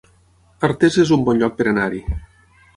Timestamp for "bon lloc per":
1.29-1.71